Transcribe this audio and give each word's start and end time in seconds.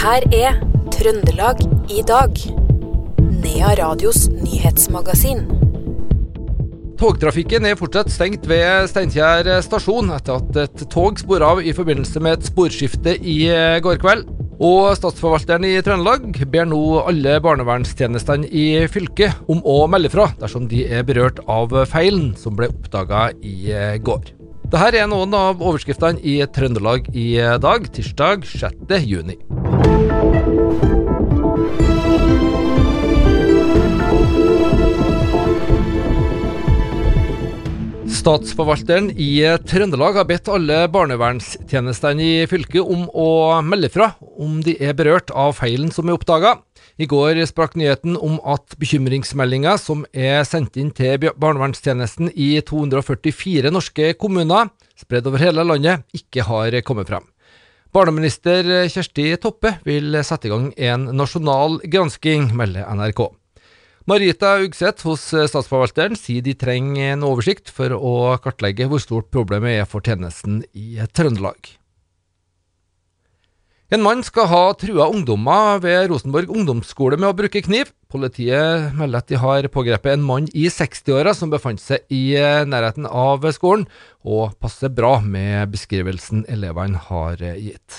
her 0.00 0.24
er 0.32 0.54
Trøndelag 0.94 1.58
i 1.92 2.00
dag. 2.08 2.38
Nea 3.42 3.72
Radios 3.76 4.30
nyhetsmagasin. 4.32 5.42
Togtrafikken 7.00 7.66
er 7.68 7.76
fortsatt 7.76 8.08
stengt 8.12 8.46
ved 8.48 8.88
Steinkjer 8.88 9.50
stasjon 9.64 10.08
etter 10.16 10.40
at 10.40 10.58
et 10.62 10.84
tog 10.92 11.20
spor 11.20 11.44
av 11.44 11.60
i 11.60 11.74
forbindelse 11.76 12.22
med 12.24 12.38
et 12.38 12.48
sporskifte 12.48 13.18
i 13.20 13.42
går 13.84 14.00
kveld. 14.00 14.24
Og 14.60 14.94
Statsforvalteren 14.96 15.68
i 15.68 15.76
Trøndelag 15.84 16.32
ber 16.48 16.68
nå 16.68 16.80
alle 17.02 17.36
barnevernstjenestene 17.44 18.48
i 18.48 18.66
fylket 18.92 19.52
om 19.52 19.60
å 19.68 19.82
melde 19.88 20.12
fra 20.12 20.30
dersom 20.40 20.68
de 20.68 20.86
er 20.88 21.04
berørt 21.08 21.42
av 21.44 21.76
feilen 21.92 22.32
som 22.40 22.56
ble 22.56 22.70
oppdaga 22.72 23.30
i 23.44 23.68
går. 24.00 24.32
Dette 24.70 25.02
er 25.02 25.08
noen 25.10 25.34
av 25.36 25.60
overskriftene 25.60 26.22
i 26.24 26.38
Trøndelag 26.56 27.12
i 27.12 27.34
dag, 27.60 27.88
tirsdag 27.96 28.48
6. 28.48 28.96
juni. 29.04 29.36
Statsforvalteren 38.20 39.06
i 39.16 39.40
Trøndelag 39.64 40.18
har 40.18 40.26
bedt 40.28 40.48
alle 40.52 40.82
barnevernstjenestene 40.92 42.20
i 42.20 42.48
fylket 42.50 42.84
om 42.84 43.06
å 43.16 43.28
melde 43.64 43.88
fra 43.94 44.10
om 44.36 44.58
de 44.64 44.74
er 44.76 44.92
berørt 44.98 45.32
av 45.32 45.54
feilen 45.56 45.88
som 45.94 46.10
er 46.10 46.18
oppdaga. 46.18 46.58
I 47.00 47.08
går 47.08 47.40
sprakk 47.48 47.78
nyheten 47.80 48.18
om 48.20 48.36
at 48.44 48.76
bekymringsmeldinger 48.80 49.80
som 49.80 50.04
er 50.12 50.44
sendt 50.44 50.76
inn 50.76 50.92
til 50.92 51.30
barnevernstjenesten 51.32 52.28
i 52.36 52.52
244 52.60 53.72
norske 53.72 54.12
kommuner, 54.20 54.68
spredd 55.00 55.30
over 55.30 55.40
hele 55.40 55.64
landet, 55.64 56.04
ikke 56.12 56.44
har 56.44 56.76
kommet 56.84 57.08
frem. 57.08 57.24
Barneminister 57.90 58.68
Kjersti 58.86 59.32
Toppe 59.42 59.72
vil 59.82 60.14
sette 60.22 60.46
i 60.46 60.52
gang 60.52 60.68
en 60.78 61.08
nasjonal 61.18 61.80
gransking, 61.90 62.52
melder 62.54 62.86
NRK. 62.86 63.24
Marita 64.06 64.52
Ugseth 64.62 65.08
hos 65.08 65.24
Statsforvalteren 65.50 66.14
sier 66.18 66.44
de 66.46 66.54
trenger 66.54 67.16
en 67.16 67.26
oversikt 67.26 67.72
for 67.74 67.90
å 67.96 68.14
kartlegge 68.42 68.86
hvor 68.86 69.02
stort 69.02 69.32
problemet 69.34 69.80
er 69.82 69.90
for 69.90 70.06
tjenesten 70.06 70.62
i 70.70 71.02
Trøndelag. 71.10 71.79
En 73.90 74.04
mann 74.04 74.20
skal 74.22 74.46
ha 74.46 74.58
trua 74.78 75.08
ungdommer 75.10 75.80
ved 75.82 76.12
Rosenborg 76.12 76.52
ungdomsskole 76.54 77.16
med 77.18 77.26
å 77.32 77.34
bruke 77.34 77.58
kniv. 77.66 77.88
Politiet 78.10 78.94
melder 78.94 79.18
at 79.18 79.32
de 79.32 79.40
har 79.42 79.66
pågrepet 79.74 80.14
en 80.14 80.22
mann 80.28 80.46
i 80.54 80.68
60-åra 80.70 81.32
som 81.34 81.50
befant 81.50 81.82
seg 81.82 82.06
i 82.14 82.36
eh, 82.38 82.62
nærheten 82.70 83.08
av 83.10 83.42
skolen, 83.50 83.88
og 84.22 84.54
passer 84.62 84.94
bra 84.94 85.16
med 85.18 85.74
beskrivelsen 85.74 86.44
elevene 86.46 87.02
har 87.08 87.42
eh, 87.42 87.58
gitt. 87.58 87.98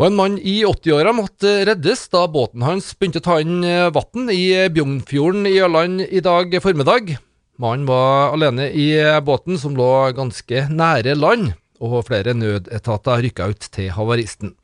Og 0.00 0.08
En 0.08 0.16
mann 0.16 0.40
i 0.40 0.62
80-åra 0.64 1.12
måtte 1.12 1.58
reddes 1.68 2.08
da 2.08 2.24
båten 2.32 2.64
hans 2.64 2.94
begynte 2.96 3.20
å 3.20 3.28
ta 3.28 3.40
inn 3.44 3.60
eh, 3.60 3.90
vann 3.92 4.32
i 4.32 4.54
Bjognfjorden 4.72 5.44
i 5.52 5.58
Ørland 5.60 6.08
i 6.08 6.24
dag 6.24 6.56
formiddag. 6.64 7.18
Mannen 7.60 7.84
var 7.84 8.32
alene 8.32 8.72
i 8.72 8.94
båten, 9.20 9.60
som 9.60 9.76
lå 9.76 10.14
ganske 10.16 10.70
nære 10.72 11.20
land, 11.20 11.52
og 11.80 12.04
flere 12.08 12.34
nødetater 12.36 13.24
rykka 13.24 13.48
ut 13.50 13.68
til 13.72 13.90
havaristen. 13.96 14.54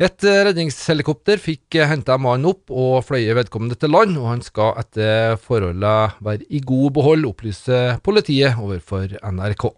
Et 0.00 0.24
redningshelikopter 0.24 1.42
fikk 1.42 1.80
henta 1.90 2.16
mannen 2.16 2.48
opp 2.54 2.72
og 2.72 3.02
fløye 3.08 3.36
vedkommende 3.36 3.76
til 3.76 3.92
land, 3.92 4.16
og 4.16 4.30
han 4.32 4.44
skal 4.46 4.78
etter 4.80 5.36
forholdene 5.42 6.14
være 6.24 6.46
i 6.48 6.62
god 6.64 6.96
behold, 6.96 7.28
opplyser 7.28 8.00
politiet 8.06 8.56
overfor 8.60 9.18
NRK. 9.20 9.68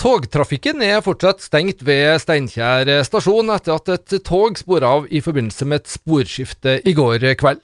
Togtrafikken 0.00 0.80
er 0.80 1.02
fortsatt 1.04 1.42
stengt 1.44 1.82
ved 1.84 2.14
Steinkjer 2.22 2.88
stasjon 3.04 3.52
etter 3.52 3.76
at 3.76 3.90
et 3.92 4.14
tog 4.24 4.56
spor 4.56 4.86
av 4.86 5.10
i 5.12 5.20
forbindelse 5.20 5.68
med 5.68 5.82
et 5.82 5.90
sporskifte 5.92 6.78
i 6.88 6.94
går 6.96 7.26
kveld. 7.40 7.60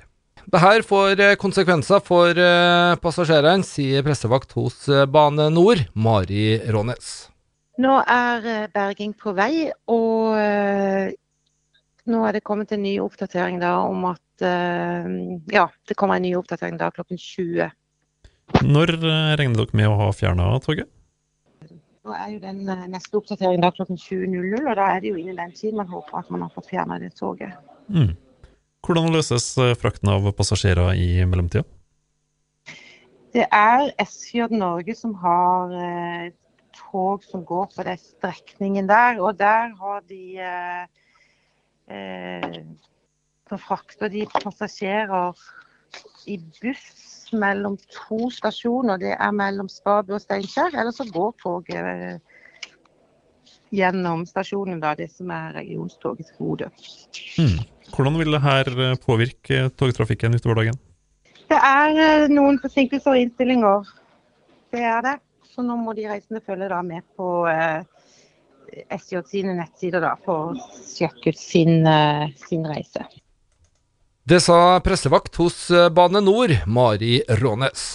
Dette 0.47 0.83
får 0.87 1.23
konsekvenser 1.43 2.03
for 2.07 2.31
eh, 2.39 2.95
passasjerene, 3.03 3.67
sier 3.67 4.05
pressevakt 4.07 4.55
hos 4.55 4.87
eh, 4.89 5.07
Bane 5.11 5.49
Nor, 5.51 5.83
Mari 5.99 6.59
Rånes. 6.71 7.15
Nå 7.83 7.97
er 8.03 8.47
eh, 8.53 8.69
berging 8.73 9.17
på 9.19 9.34
vei, 9.37 9.67
og 9.91 10.37
nå 12.07 12.27
er 12.29 12.37
det 12.37 12.45
kommet 12.47 12.73
en 12.73 12.84
ny 12.87 12.97
oppdatering 13.03 13.59
da 13.62 13.81
om 13.83 14.07
at 14.12 14.23
Ja, 14.39 15.62
det 15.89 15.95
kommer 15.97 16.19
en 16.19 16.27
ny 16.27 16.34
oppdatering 16.37 16.77
da 16.77 16.91
klokken 16.93 17.17
20. 17.17 17.71
Når 18.69 18.93
regner 19.41 19.57
dere 19.57 19.78
med 19.81 19.89
å 19.89 19.97
ha 19.97 20.11
fjerna 20.13 20.51
toget? 20.61 20.91
Nå 22.07 22.15
er 22.15 22.28
jo 22.37 22.39
den 22.39 22.61
eh, 22.71 22.84
neste 22.93 23.19
oppdateringen 23.19 23.65
da 23.65 23.73
klokken 23.75 23.99
20.00, 23.99 24.61
og 24.61 24.77
da 24.78 24.91
er 24.93 25.01
det 25.03 25.11
jo 25.11 25.19
innen 25.19 25.41
den 25.41 25.55
tid 25.57 25.75
man 25.75 25.89
håper 25.91 26.21
at 26.21 26.28
man 26.31 26.45
har 26.45 26.53
fått 26.55 26.69
fjerna 26.71 27.01
det 27.03 27.11
toget. 27.19 27.57
Mm. 27.91 28.13
Hvordan 28.85 29.13
løses 29.15 29.49
eh, 29.63 29.75
frakten 29.79 30.11
av 30.13 30.27
passasjerer 30.37 30.95
i 30.99 31.25
mellomtida? 31.29 31.65
Det 33.37 33.45
er 33.53 33.91
SJ 34.01 34.49
Norge 34.53 34.95
som 34.97 35.15
har 35.21 35.73
eh, 35.77 36.29
tog 36.77 37.25
som 37.25 37.45
går 37.45 37.69
på 37.75 37.85
den 37.87 37.99
strekningen 38.01 38.89
der, 38.89 39.21
og 39.21 39.39
der 39.39 39.75
har 39.81 40.01
de 40.09 40.39
eh, 40.41 40.87
eh, 41.89 42.63
Så 43.47 43.57
frakter 43.63 44.09
de 44.11 44.25
passasjerer 44.27 45.37
i 46.27 46.39
buss 46.61 47.29
mellom 47.33 47.77
to 47.93 48.31
stasjoner. 48.35 48.99
Det 48.99 49.13
er 49.15 49.31
mellom 49.31 49.69
Stabø 49.71 50.17
og 50.17 50.21
Steinkjer. 50.25 50.75
Eller 50.75 50.91
så 50.91 51.07
går 51.13 51.35
toget 51.43 51.79
eh, 51.79 52.36
gjennom 53.75 54.25
stasjonen, 54.28 54.81
da, 54.82 54.94
det 54.99 55.09
som 55.12 55.31
er 55.34 55.54
regionstogets 55.56 56.34
Bodø. 56.38 56.69
Mm. 57.41 57.59
Hvordan 57.94 58.19
vil 58.21 58.37
det 58.37 58.43
her 58.44 58.71
eh, 58.75 58.99
påvirke 59.03 59.66
togtrafikken 59.78 60.34
utover 60.38 60.62
dagen? 60.62 60.81
Det 61.47 61.59
er 61.59 62.00
eh, 62.03 62.28
noen 62.32 62.59
forsinkelser 62.62 63.15
og 63.15 63.22
innstillinger. 63.22 63.93
Det 64.75 64.82
er 64.82 65.04
det. 65.06 65.19
Så 65.54 65.65
nå 65.65 65.77
må 65.81 65.94
de 65.97 66.09
reisende 66.10 66.43
følge 66.44 66.69
da 66.69 66.82
med 66.84 67.04
på 67.16 67.47
eh, 67.49 67.84
SJ 68.93 69.22
sine 69.31 69.54
nettsider 69.56 70.03
da, 70.04 70.16
for 70.25 70.50
å 70.50 70.83
sjekke 70.84 71.33
ut 71.33 71.41
sin, 71.41 71.87
eh, 71.87 72.27
sin 72.48 72.66
reise. 72.69 73.06
Det 74.27 74.41
sa 74.43 74.81
pressevakt 74.84 75.38
hos 75.38 75.69
eh, 75.71 75.88
Bane 75.94 76.21
Nor, 76.21 76.53
Mari 76.66 77.21
Rånes. 77.41 77.87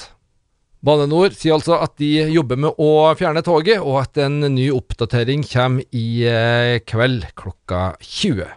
Bane 0.82 1.06
Nor 1.06 1.36
sier 1.38 1.54
altså 1.54 1.76
at 1.78 1.94
de 2.02 2.10
jobber 2.34 2.58
med 2.58 2.80
å 2.82 3.12
fjerne 3.18 3.44
toget, 3.46 3.84
og 3.86 4.00
at 4.02 4.18
en 4.24 4.40
ny 4.56 4.72
oppdatering 4.74 5.44
kommer 5.46 5.86
i 5.94 6.24
eh, 6.26 6.80
kveld 6.90 7.28
klokka 7.38 7.92
20. 8.02 8.50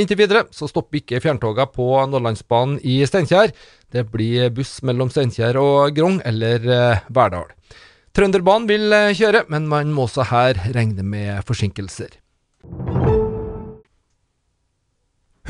Inntil 0.00 0.18
videre 0.18 0.44
så 0.54 0.66
stopper 0.70 0.98
ikke 1.00 1.20
fjerntoga 1.22 1.68
på 1.70 1.86
Nordlandsbanen 2.10 2.80
i 2.82 2.98
Steinkjer. 3.06 3.54
Det 3.90 4.08
blir 4.10 4.50
buss 4.54 4.80
mellom 4.86 5.10
Steinkjer 5.10 5.58
og 5.60 5.94
Grong 5.94 6.18
eller 6.26 6.66
eh, 6.66 7.06
Verdal. 7.14 7.46
Trønderbanen 8.10 8.66
vil 8.66 8.96
kjøre, 9.14 9.44
men 9.54 9.70
man 9.70 9.94
må 9.94 10.08
også 10.08 10.26
her 10.32 10.58
regne 10.74 11.06
med 11.06 11.46
forsinkelser. 11.46 12.18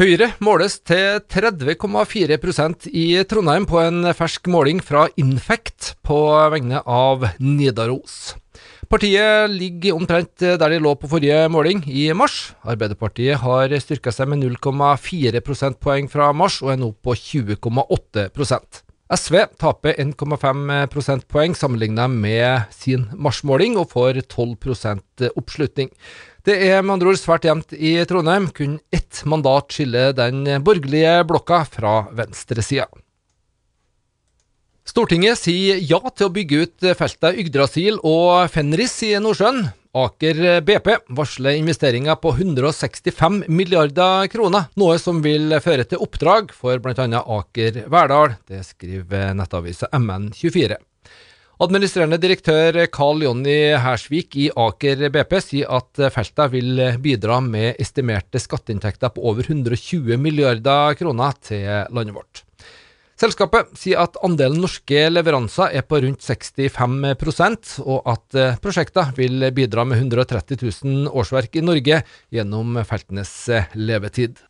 Høyre 0.00 0.30
måles 0.40 0.78
til 0.88 1.18
30,4% 1.28 2.86
i 2.88 3.02
Trondheim 3.28 3.66
på 3.68 3.82
en 3.82 4.06
fersk 4.16 4.48
måling 4.48 4.78
fra 4.80 5.02
Infect 5.20 5.90
på 6.08 6.16
vegne 6.54 6.80
av 6.88 7.26
Nidaros. 7.36 8.14
Partiet 8.88 9.52
ligger 9.52 9.98
omtrent 9.98 10.40
der 10.40 10.72
de 10.72 10.80
lå 10.80 10.94
på 10.96 11.10
forrige 11.12 11.42
måling, 11.52 11.84
i 11.84 12.08
mars. 12.16 12.54
Arbeiderpartiet 12.64 13.44
har 13.44 13.76
styrka 13.84 14.08
seg 14.16 14.32
med 14.32 14.40
0,4 14.40 15.44
prosentpoeng 15.44 16.08
fra 16.08 16.32
mars, 16.32 16.62
og 16.64 16.72
er 16.72 16.80
nå 16.80 16.94
på 17.04 17.18
20,8% 17.20 18.86
SV 19.10 19.40
taper 19.58 19.96
1,5 19.98 20.68
prosentpoeng 20.92 21.56
sammenlignet 21.58 22.12
med 22.14 22.70
sin 22.70 23.08
marsmåling, 23.18 23.74
og 23.76 23.90
får 23.90 24.20
12% 24.22 25.24
oppslutning. 25.34 25.90
Det 26.46 26.56
er 26.70 26.80
med 26.80 26.94
andre 26.94 27.12
ord 27.12 27.20
svært 27.20 27.44
jevnt 27.44 27.74
i 27.76 27.98
Trondheim. 28.08 28.48
Kun 28.56 28.78
ett 28.94 29.22
mandat 29.28 29.74
skiller 29.76 30.14
den 30.16 30.46
borgerlige 30.64 31.20
blokka 31.28 31.64
fra 31.68 31.94
venstresida. 32.16 32.88
Stortinget 34.88 35.38
sier 35.38 35.78
ja 35.84 36.00
til 36.08 36.26
å 36.26 36.32
bygge 36.34 36.64
ut 36.64 36.86
feltet 36.98 37.36
Yggdrasil 37.38 38.00
og 38.00 38.48
Fenris 38.50 38.96
i 39.06 39.12
Nordsjøen. 39.22 39.68
Aker 40.00 40.62
BP 40.62 40.88
varsler 41.18 41.58
investeringer 41.58 42.16
på 42.22 42.32
165 42.32 43.40
milliarder 43.50 44.28
kroner, 44.30 44.68
noe 44.78 44.98
som 45.02 45.18
vil 45.22 45.52
føre 45.62 45.84
til 45.86 46.02
oppdrag 46.02 46.54
for 46.54 46.78
bl.a. 46.82 47.06
Aker 47.20 47.82
Verdal. 47.90 48.36
Det 48.48 48.62
skriver 48.66 49.34
nettavisa 49.36 49.90
MN24. 49.92 50.78
Administrerende 51.60 52.16
direktør 52.16 52.72
Carl 52.88 53.20
Jonny 53.20 53.74
Hersvik 53.76 54.32
i 54.40 54.46
Aker 54.56 55.02
BP 55.12 55.34
sier 55.44 55.72
at 55.76 56.00
feltet 56.14 56.54
vil 56.54 56.80
bidra 57.04 57.36
med 57.44 57.76
estimerte 57.84 58.40
skatteinntekter 58.40 59.12
på 59.12 59.26
over 59.28 59.44
120 59.44 60.16
milliarder 60.16 60.96
kroner 60.96 61.36
til 61.44 61.66
landet 61.92 62.16
vårt. 62.16 62.40
Selskapet 63.20 63.74
sier 63.76 64.00
at 64.00 64.16
andelen 64.24 64.62
norske 64.64 65.02
leveranser 65.12 65.76
er 65.76 65.84
på 65.84 66.00
rundt 66.00 66.24
65 66.24 67.74
og 67.84 68.08
at 68.08 68.40
prosjektene 68.64 69.12
vil 69.20 69.50
bidra 69.52 69.84
med 69.84 70.00
130 70.00 70.62
000 70.64 71.12
årsverk 71.12 71.60
i 71.60 71.66
Norge 71.66 72.00
gjennom 72.32 72.80
feltenes 72.88 73.34
eh, 73.52 73.68
levetid. 73.76 74.40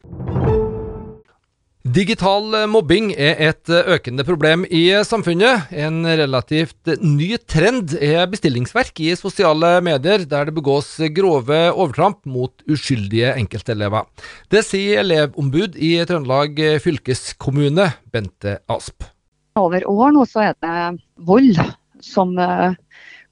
Digital 1.81 2.67
mobbing 2.69 3.15
er 3.17 3.38
et 3.41 3.71
økende 3.73 4.21
problem 4.29 4.67
i 4.69 4.91
samfunnet. 5.00 5.71
En 5.73 6.05
relativt 6.05 6.91
ny 7.00 7.38
trend 7.49 7.94
er 7.97 8.27
bestillingsverk 8.29 9.00
i 9.00 9.15
sosiale 9.17 9.79
medier, 9.81 10.27
der 10.29 10.50
det 10.50 10.55
begås 10.59 10.93
grove 11.17 11.62
overtramp 11.73 12.21
mot 12.29 12.53
uskyldige 12.69 13.32
enkeltelever. 13.32 14.05
Det 14.53 14.61
sier 14.69 15.00
elevombud 15.00 15.81
i 15.81 15.94
Trøndelag 16.05 16.61
fylkeskommune, 16.85 17.88
Bente 18.12 18.59
Asp. 18.69 19.09
Over 19.56 19.88
år 19.88 20.12
nå 20.12 20.29
så 20.29 20.50
er 20.50 20.61
det 20.61 21.00
vold 21.17 21.56
som 22.05 22.37
eh, 22.37 22.76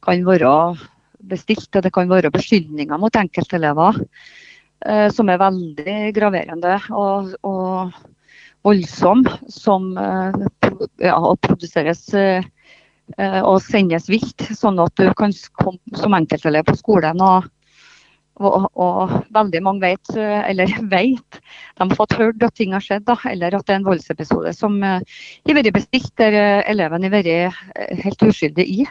kan 0.01 0.25
være 0.25 0.59
bestilt, 1.21 1.69
og 1.77 1.85
det 1.85 1.93
kan 1.93 2.09
være 2.09 2.33
beskyldninger 2.33 2.97
mot 2.97 3.13
enkeltelever 3.13 4.01
eh, 4.89 5.11
som 5.13 5.29
er 5.29 5.45
veldig 5.45 6.05
graverende. 6.17 6.79
og, 6.97 7.35
og 7.45 7.93
voldsom 8.69 9.25
som 9.49 9.93
eh, 9.99 10.33
ja, 11.03 11.19
produseres 11.43 12.03
eh, 12.15 12.45
eh, 13.19 13.41
og 13.43 13.61
sendes 13.65 14.09
vilt, 14.11 14.49
sånn 14.57 14.81
at 14.83 14.95
du 15.01 15.09
kan 15.19 15.35
komme 15.61 16.01
som 16.01 16.17
enkeltelev 16.19 16.69
på 16.69 16.79
skolen. 16.83 17.23
og 17.23 17.55
og, 18.39 18.69
og, 18.79 19.13
veldig 19.35 19.61
mange 19.67 19.83
vet, 19.83 20.13
eller 20.15 20.71
vet, 20.93 21.39
de 21.75 21.83
har 21.83 21.97
fått 21.99 22.13
hørt 22.21 22.45
at 22.47 22.55
ting 22.55 22.71
har 22.71 22.85
skjedd, 22.85 23.03
da, 23.09 23.17
eller 23.27 23.57
at 23.57 23.65
det 23.67 23.75
er 23.75 23.81
en 23.81 23.89
voldsepisode 23.89 24.53
som 24.55 24.77
har 24.79 25.57
vært 25.59 25.73
bestilt 25.75 26.13
der 26.23 26.63
eleven 26.71 27.03
har 27.03 27.17
vært 27.17 27.59
helt 28.05 28.23
uskyldig 28.29 28.69
i. 28.77 28.87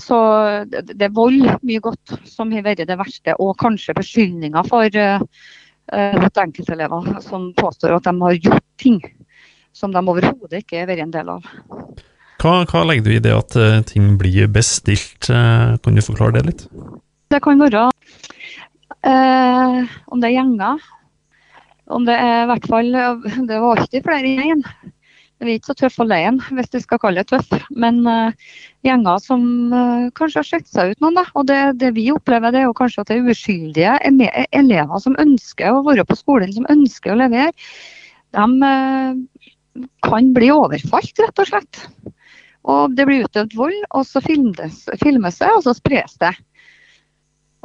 Så 0.00 0.16
det 0.64 0.96
er 0.96 1.12
vold 1.12 1.44
mye 1.60 1.84
godt 1.84 2.16
som 2.24 2.56
har 2.56 2.64
vært 2.64 2.88
det 2.88 2.96
verste, 2.96 3.36
og 3.36 3.52
kanskje 3.60 3.98
beskyldninger 4.00 4.72
for 4.72 4.88
Eh, 4.88 5.20
mot 5.92 6.38
enkeltelever 6.40 7.20
som 7.20 7.50
påstår 7.54 7.92
at 7.98 8.06
de 8.06 8.12
har 8.22 8.38
gjort 8.38 8.64
ting 8.80 9.02
som 9.74 9.92
de 9.92 10.00
overhodet 10.00 10.62
ikke 10.62 10.80
har 10.80 10.88
vært 10.88 11.04
en 11.04 11.14
del 11.14 11.30
av. 11.34 11.48
Hva, 12.40 12.54
hva, 12.68 12.82
legger 12.86 13.06
du 13.06 13.12
i 13.14 13.22
det 13.24 13.34
at 13.34 13.56
uh, 13.58 13.80
ting 13.88 14.14
blir 14.20 14.48
bestilt? 14.52 15.28
Uh, 15.30 15.74
kan 15.82 15.96
du 15.96 16.02
forklare 16.04 16.38
det 16.38 16.44
litt? 16.48 16.64
Det 17.32 17.40
kan 17.42 17.58
være 17.58 17.88
eh, 19.02 19.94
om 20.12 20.20
det 20.20 20.28
er 20.28 20.36
gjenger. 20.36 20.84
Om 21.94 22.04
det 22.06 22.14
er 22.16 22.44
i 22.44 22.48
hvert 22.48 22.66
fall 22.70 22.86
Det 23.48 23.56
var 23.60 23.80
alltid 23.80 24.04
flere 24.06 24.30
i. 24.30 24.54
Vi 25.42 25.50
er 25.50 25.58
ikke 25.58 25.72
så 25.72 25.76
tøff 25.82 25.96
alene, 26.04 26.44
hvis 26.54 26.70
vi 26.72 26.80
skal 26.84 27.00
kalle 27.02 27.24
det 27.24 27.32
tøff. 27.32 27.50
Men 27.74 28.02
uh, 28.06 28.30
gjenger 28.86 29.18
som 29.22 29.42
uh, 29.74 30.06
kanskje 30.16 30.40
har 30.40 30.48
sett 30.48 30.70
seg 30.70 30.94
ut 30.94 31.04
noen. 31.04 31.18
Da. 31.18 31.26
Og 31.34 31.48
det, 31.50 31.60
det, 31.82 31.90
vi 31.98 32.06
opplever, 32.14 32.54
det 32.54 32.62
er 32.62 32.68
jo 32.68 32.76
kanskje 32.78 33.02
at 33.02 33.10
det 33.10 33.18
er 33.18 33.34
uskyldige 33.34 33.96
elever 34.54 35.02
som 35.02 35.18
ønsker 35.20 35.74
å 35.74 35.84
være 35.86 36.06
på 36.08 36.18
skolen, 36.20 36.54
som 36.54 36.70
ønsker 36.72 37.14
å 37.14 37.20
levere. 37.24 37.52
De 38.34 38.46
uh, 38.62 39.84
kan 40.06 40.32
bli 40.36 40.52
overfalt, 40.54 41.18
rett 41.18 41.42
og 41.42 41.50
slett. 41.50 41.82
Og 42.64 42.94
det 42.96 43.04
blir 43.08 43.26
utøvd 43.26 43.58
vold, 43.58 43.80
og 43.92 44.06
så 44.08 44.22
filmes, 44.24 44.84
filmes 45.02 45.40
det, 45.42 45.50
og 45.52 45.66
så 45.66 45.74
spres 45.76 46.16
det. 46.22 46.32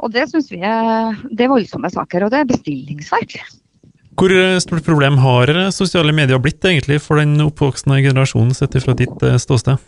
Og 0.00 0.12
det 0.12 0.26
syns 0.30 0.50
vi 0.52 0.60
er, 0.64 1.16
det 1.30 1.46
er 1.46 1.52
voldsomme 1.52 1.90
saker, 1.92 2.24
og 2.26 2.32
det 2.32 2.42
er 2.42 2.50
bestillingsverk. 2.50 3.38
Hvor 4.20 4.32
stort 4.60 4.84
problem 4.84 5.14
har 5.22 5.48
sosiale 5.72 6.12
medier 6.12 6.36
blitt 6.44 6.64
egentlig 6.68 6.98
for 7.00 7.16
den 7.16 7.38
oppvoksende 7.40 8.02
generasjonen, 8.04 8.52
sett 8.52 8.76
fra 8.84 8.92
ditt 8.92 9.22
eh, 9.24 9.38
ståsted? 9.40 9.80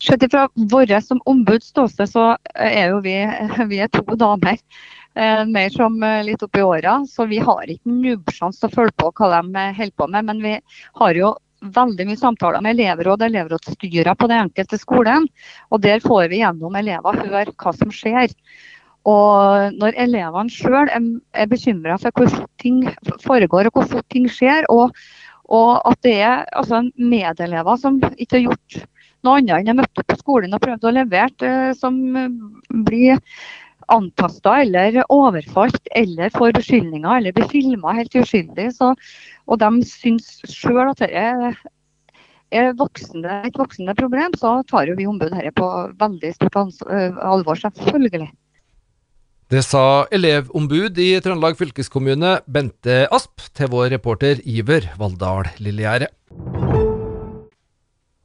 Sett 0.00 0.24
fra 0.32 0.46
vårt 0.72 0.94
som 1.04 1.20
ombuds 1.28 1.68
ståsted, 1.68 2.08
så 2.08 2.24
er 2.56 2.94
jo 2.94 3.02
vi, 3.04 3.18
vi 3.72 3.82
er 3.84 3.92
to 3.92 4.16
damer. 4.16 4.56
Eh, 5.12 5.44
mer 5.44 5.68
som 5.76 6.00
eh, 6.02 6.22
litt 6.24 6.42
oppi 6.42 6.64
åra, 6.64 7.02
så 7.04 7.28
vi 7.28 7.42
har 7.44 7.68
ikke 7.68 7.92
nubbsjanse 7.92 8.62
til 8.62 8.70
å 8.70 8.76
følge 8.78 8.96
på 8.96 9.12
hva 9.12 9.42
de 9.42 9.68
holder 9.76 9.94
på 10.00 10.08
med. 10.08 10.28
Men 10.30 10.40
vi 10.40 10.56
har 11.02 11.20
jo 11.20 11.34
veldig 11.60 12.08
mye 12.08 12.16
samtaler 12.16 12.64
med 12.64 12.78
elevråd 12.78 13.20
og 13.20 13.28
elevrådsstyrer 13.28 14.14
på 14.16 14.30
den 14.30 14.46
enkelte 14.46 14.80
skolen. 14.80 15.28
Og 15.68 15.84
der 15.84 16.00
får 16.00 16.30
vi 16.32 16.40
gjennom 16.40 16.80
elever 16.80 17.24
høre 17.26 17.52
hva 17.52 17.76
som 17.76 17.92
skjer. 17.92 18.32
Og 19.08 19.78
når 19.80 19.96
elevene 20.04 20.52
sjøl 20.52 20.90
er, 20.92 21.46
bekymra 21.48 21.96
for 22.00 22.12
hvor 22.16 22.28
fort 22.34 22.50
ting 22.60 22.82
foregår 23.24 23.70
og 23.70 23.78
hvor 23.78 23.88
fort 23.94 24.08
ting 24.12 24.28
skjer, 24.28 24.68
og, 24.68 24.92
og 25.48 25.80
at 25.88 26.02
det 26.04 26.18
er 26.20 26.44
altså, 26.52 26.82
medelever 26.96 27.80
som 27.80 27.96
ikke 28.16 28.36
har 28.36 28.46
gjort 28.50 28.82
noe 29.24 29.40
annet 29.40 29.64
enn 29.68 29.72
å 29.72 29.80
møte 29.80 30.04
på 30.04 30.18
skolen 30.20 30.56
og 30.56 30.62
prøvd 30.64 30.86
å 30.88 30.94
levere, 30.96 31.48
eh, 31.48 31.72
som 31.76 31.96
blir 32.86 33.20
antasta 33.90 34.60
eller 34.62 35.00
overfalt 35.10 35.90
eller 35.98 36.30
får 36.36 36.54
beskyldninger 36.60 37.10
eller 37.16 37.34
blir 37.34 37.48
filma 37.50 37.96
helt 37.96 38.14
uskyldig. 38.16 38.70
Så, 38.76 38.92
og 39.50 39.60
de 39.62 39.70
syns 39.88 40.38
sjøl 40.48 40.92
at 40.92 41.02
det 41.02 41.10
er, 41.16 41.58
er 42.54 42.72
voksende, 42.78 43.40
et 43.48 43.58
voksende 43.58 43.96
problem, 43.98 44.36
så 44.38 44.60
tar 44.70 44.90
jo 44.90 44.98
vi 44.98 45.08
ombud 45.10 45.32
dette 45.34 45.52
på 45.58 45.70
veldig 46.00 46.36
stort 46.36 46.86
eh, 46.86 47.18
alvor, 47.26 47.58
selvfølgelig. 47.64 48.30
Det 49.50 49.64
sa 49.66 50.06
elevombud 50.14 50.98
i 51.02 51.16
Trøndelag 51.18 51.56
fylkeskommune, 51.58 52.36
Bente 52.46 53.00
Asp, 53.10 53.48
til 53.58 53.66
vår 53.72 53.88
reporter 53.96 54.38
Iver 54.46 54.86
Valldal 54.94 55.48
Lillegjerde. 55.58 56.06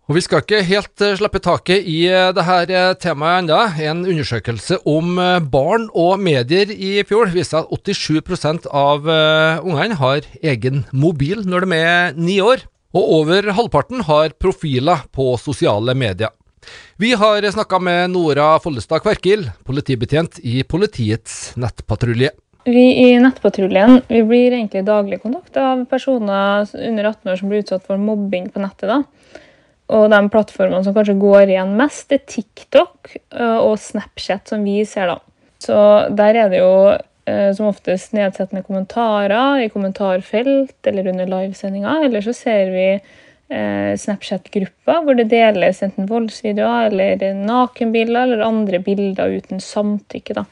Og 0.06 0.14
Vi 0.14 0.22
skal 0.22 0.44
ikke 0.44 0.60
helt 0.68 1.02
eh, 1.02 1.16
slippe 1.18 1.42
taket 1.42 1.88
i 1.90 2.04
eh, 2.12 2.30
dette 2.38 2.78
eh, 2.78 2.92
temaet 3.02 3.42
ennå. 3.42 3.58
En 3.90 4.06
undersøkelse 4.06 4.78
om 4.86 5.18
barn 5.50 5.90
og 5.98 6.22
medier 6.22 6.70
i 6.70 7.02
fjor 7.10 7.34
viser 7.34 7.66
at 7.66 7.74
87% 7.90 8.70
av 8.70 9.10
ungene 9.66 9.98
har 9.98 10.30
egen 10.46 10.84
mobil 10.94 11.42
når 11.42 11.66
de 11.66 11.82
er 11.82 12.18
ni 12.22 12.38
år. 12.38 12.68
Og 12.94 13.14
over 13.24 13.50
halvparten 13.58 14.06
har 14.06 14.38
profiler 14.38 15.08
på 15.10 15.34
sosiale 15.42 15.98
medier. 15.98 16.30
Vi 17.02 17.14
har 17.20 17.52
snakka 17.52 17.80
med 17.80 18.10
Nora 18.14 18.56
Follestad 18.64 19.04
Kverkil, 19.04 19.50
politibetjent 19.68 20.40
i 20.44 20.64
politiets 20.64 21.56
nettpatrulje. 21.60 22.32
Vi 22.66 23.12
i 23.12 23.20
Nettpatruljen 23.22 24.00
blir 24.10 24.56
egentlig 24.56 24.82
daglig 24.88 25.20
kontakt 25.22 25.58
av 25.62 25.84
personer 25.86 26.66
under 26.74 27.12
18 27.12 27.32
år 27.32 27.36
som 27.38 27.52
blir 27.52 27.62
utsatt 27.62 27.86
for 27.86 28.02
mobbing 28.02 28.48
på 28.50 28.64
nettet. 28.64 28.90
da. 28.90 29.04
Og 29.94 30.08
de 30.10 30.22
plattformene 30.34 30.82
som 30.82 30.96
kanskje 30.96 31.14
går 31.22 31.52
igjen 31.54 31.76
mest, 31.78 32.10
er 32.10 32.24
TikTok 32.26 33.12
eh, 33.14 33.60
og 33.60 33.78
Snapchat, 33.78 34.50
som 34.50 34.66
vi 34.66 34.80
ser. 34.90 35.14
da. 35.14 35.20
Så 35.62 35.76
der 36.18 36.42
er 36.42 36.50
det 36.50 36.64
jo 36.64 36.74
eh, 36.90 37.52
som 37.54 37.70
oftest 37.70 38.18
nedsettende 38.18 38.66
kommentarer 38.66 39.62
i 39.62 39.70
kommentarfelt 39.70 40.90
eller 40.90 41.12
under 41.14 41.30
livesendinga. 41.30 42.00
Eller 42.08 42.26
så 42.26 42.34
ser 42.34 42.74
vi 42.74 42.88
eh, 43.50 43.94
Snapchat-grupper 44.00 45.06
hvor 45.06 45.18
det 45.18 45.30
deles 45.34 45.84
enten 45.86 46.10
voldsvideoer 46.10 46.92
eller 46.92 47.26
nakenbilder 47.46 48.28
eller 48.28 48.46
andre 48.46 48.82
bilder 48.84 49.38
uten 49.40 49.64
samtykke. 49.64 50.42
da. 50.42 50.46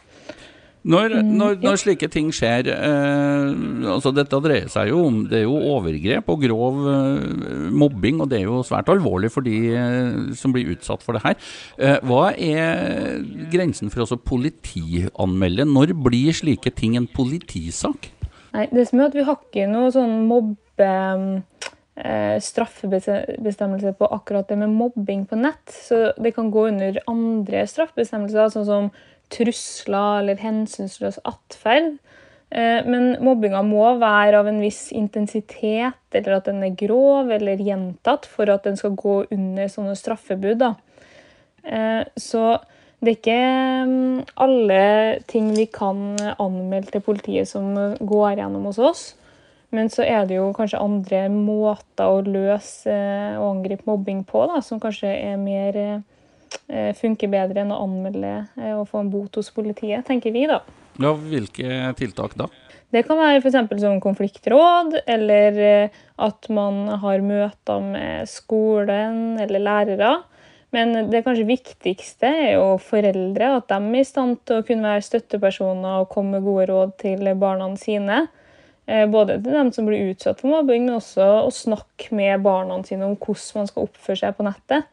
Når, 0.83 1.13
mm, 1.15 1.27
når, 1.39 1.53
når, 1.63 1.77
slike 1.79 2.07
ting 2.11 2.27
skjer 2.35 2.67
eh, 2.73 3.51
altså 3.93 4.11
Dette 4.11 4.39
dreier 4.43 4.67
seg 4.71 4.89
jo 4.91 5.05
om 5.07 5.21
det 5.31 5.37
er 5.39 5.45
jo 5.45 5.55
overgrep 5.77 6.27
og 6.33 6.41
grov 6.43 6.81
eh, 6.91 7.69
mobbing, 7.71 8.19
og 8.19 8.27
det 8.31 8.41
er 8.41 8.49
jo 8.49 8.59
svært 8.67 8.91
alvorlig 8.91 9.31
for 9.31 9.47
de 9.47 9.55
eh, 9.71 10.17
som 10.35 10.51
blir 10.55 10.73
utsatt 10.75 11.05
for 11.05 11.15
det 11.15 11.23
her. 11.23 11.37
Eh, 11.79 12.03
hva 12.03 12.33
er 12.35 13.23
grensen 13.53 13.93
for 13.93 14.03
å 14.03 14.19
politianmelde? 14.19 15.69
Når 15.71 15.95
blir 16.03 16.35
slike 16.35 16.75
ting 16.75 16.99
en 16.99 17.07
politisak? 17.07 18.11
Nei, 18.53 18.67
det 18.75 18.89
som 18.89 18.99
er 18.99 19.07
at 19.07 19.15
Vi 19.15 19.23
har 19.25 19.39
ikke 19.39 19.71
noe 19.71 19.87
sånn 19.95 20.27
mobbe 20.27 20.91
eh, 21.95 22.39
straffebestemmelse 22.41 23.93
på 23.99 24.09
akkurat 24.15 24.47
det 24.47 24.57
med 24.61 24.73
mobbing 24.73 25.25
på 25.25 25.39
nett. 25.39 25.65
Så 25.69 26.11
det 26.17 26.35
kan 26.35 26.51
gå 26.51 26.67
under 26.67 26.99
andre 27.07 27.65
straffebestemmelser, 27.69 28.53
sånn 28.53 28.69
som 28.69 28.89
trusler 29.33 30.23
eller 30.23 30.41
hensynsløs 30.41 31.19
atferd. 31.27 31.95
Eh, 32.53 32.81
men 32.85 33.15
mobbinga 33.23 33.63
må 33.65 33.95
være 34.01 34.41
av 34.41 34.49
en 34.49 34.61
viss 34.61 34.91
intensitet, 34.93 35.97
eller 36.13 36.37
at 36.37 36.49
den 36.49 36.61
er 36.65 36.75
grov 36.77 37.31
eller 37.33 37.61
gjentatt, 37.61 38.27
for 38.29 38.51
at 38.53 38.67
den 38.67 38.77
skal 38.77 38.93
gå 38.99 39.23
under 39.33 39.71
sånne 39.71 39.95
straffebud. 39.97 40.61
Da. 40.61 40.75
Eh, 41.63 42.03
så 42.19 42.59
det 43.03 43.09
er 43.09 43.17
ikke 43.17 43.39
mm, 43.89 44.19
alle 44.45 44.83
ting 45.27 45.49
vi 45.57 45.65
kan 45.67 46.13
anmelde 46.37 46.93
til 46.93 47.03
politiet 47.03 47.49
som 47.49 47.73
går 47.99 48.37
gjennom 48.39 48.69
hos 48.69 48.79
oss. 48.79 49.03
Men 49.73 49.89
så 49.89 50.05
er 50.05 50.27
det 50.29 50.37
jo 50.37 50.51
kanskje 50.53 50.81
andre 50.81 51.25
måter 51.33 52.05
å 52.05 52.21
løse 52.25 52.93
eh, 52.93 53.37
og 53.39 53.55
angripe 53.55 53.87
mobbing 53.89 54.21
på, 54.29 54.45
da, 54.51 54.61
som 54.61 54.81
kanskje 54.81 55.09
er 55.09 55.39
mer 55.41 55.79
eh, 55.81 56.91
funker 56.99 57.31
bedre 57.31 57.63
enn 57.63 57.73
å 57.73 57.79
anmelde 57.81 58.35
eh, 58.59 58.75
og 58.75 58.85
få 58.91 59.01
en 59.01 59.09
bot 59.13 59.39
hos 59.39 59.49
politiet, 59.55 60.05
tenker 60.05 60.35
vi, 60.35 60.45
da. 60.51 60.61
Ja, 61.01 61.15
Hvilke 61.17 61.95
tiltak 61.97 62.37
da? 62.37 62.51
Det 62.93 63.01
kan 63.07 63.17
være 63.17 63.39
f.eks. 63.41 63.57
som 63.81 63.97
konfliktråd, 64.03 64.99
eller 65.09 65.57
at 66.21 66.49
man 66.53 66.83
har 67.01 67.25
møter 67.25 67.81
med 67.81 68.29
skolen 68.29 69.41
eller 69.41 69.65
lærere. 69.65 70.11
Men 70.73 71.09
det 71.09 71.23
kanskje 71.25 71.47
viktigste 71.49 72.29
er 72.29 72.51
jo 72.59 72.77
foreldre, 72.81 73.49
at 73.57 73.73
de 73.73 73.81
er 73.81 73.97
i 73.97 74.05
stand 74.05 74.39
til 74.45 74.61
å 74.61 74.67
kunne 74.67 74.93
være 74.93 75.05
støttepersoner 75.05 76.03
og 76.03 76.13
komme 76.13 76.37
med 76.37 76.45
gode 76.45 76.69
råd 76.69 76.95
til 77.01 77.33
barna 77.41 77.71
sine. 77.81 78.23
Eh, 78.83 79.05
både 79.07 79.37
til 79.39 79.55
dem 79.55 79.69
som 79.71 79.87
blir 79.87 80.11
utsatt 80.11 80.41
for 80.41 80.51
mobbing, 80.51 80.87
men 80.87 80.97
også 80.97 81.27
å 81.45 81.51
snakke 81.53 82.11
med 82.15 82.43
barna 82.43 82.81
sine 82.83 83.07
om 83.07 83.15
hvordan 83.15 83.61
man 83.61 83.69
skal 83.69 83.87
oppføre 83.87 84.19
seg 84.19 84.35
på 84.35 84.47
nettet. 84.47 84.89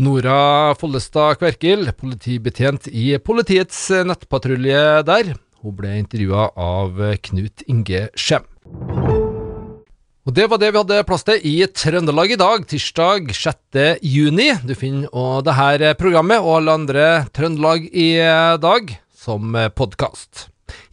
Nora 0.00 0.72
Follestad 0.80 1.36
Kverkil, 1.42 1.90
politibetjent 1.92 2.88
i 2.88 3.12
politiets 3.20 3.82
nettpatrulje 4.08 5.02
der. 5.04 5.34
Hun 5.60 5.74
ble 5.76 5.98
intervjua 6.00 6.46
av 6.56 6.96
Knut 7.26 7.66
Inge 7.68 8.06
Skjem. 8.16 8.46
Og 10.24 10.34
Det 10.36 10.46
var 10.48 10.60
det 10.62 10.70
vi 10.72 10.78
hadde 10.78 11.04
plass 11.08 11.24
til 11.26 11.44
i 11.44 11.66
Trøndelag 11.66 12.32
i 12.32 12.38
dag, 12.40 12.64
tirsdag 12.68 13.32
6. 13.34 13.98
juni. 14.00 14.48
Du 14.64 14.72
finner 14.78 15.42
det 15.44 15.56
her 15.58 15.84
programmet 16.00 16.40
og 16.40 16.60
alle 16.60 16.76
andre 16.80 17.06
Trøndelag 17.36 17.88
i 17.92 18.14
dag 18.62 18.94
som 19.12 19.52
podkast. 19.76 20.46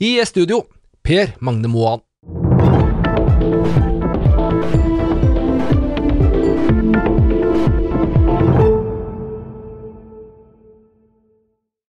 I 0.04 0.18
studio 0.28 0.66
Per 1.08 1.38
Magne 1.40 1.72
Moan. 1.72 2.07